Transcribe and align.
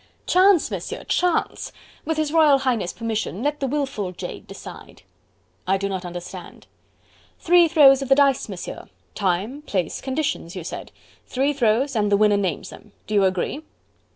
"Chance, 0.25 0.71
Monsieur, 0.71 1.03
Chance.... 1.03 1.71
With 2.05 2.17
His 2.17 2.33
Royal 2.33 2.57
Highness' 2.57 2.91
permission 2.91 3.43
let 3.43 3.59
the 3.59 3.67
wilful 3.67 4.11
jade 4.11 4.47
decide." 4.47 5.03
"I 5.67 5.77
do 5.77 5.87
not 5.87 6.05
understand." 6.05 6.65
"Three 7.39 7.67
throws 7.67 8.01
of 8.01 8.09
the 8.09 8.15
dice, 8.15 8.49
Monsieur.... 8.49 8.89
Time... 9.13 9.61
Place... 9.61 10.01
Conditions, 10.01 10.55
you 10.55 10.63
said 10.63 10.91
three 11.27 11.53
throws 11.53 11.95
and 11.95 12.11
the 12.11 12.17
winner 12.17 12.35
names 12.35 12.71
them.... 12.71 12.93
Do 13.05 13.13
you 13.13 13.25
agree?" 13.25 13.61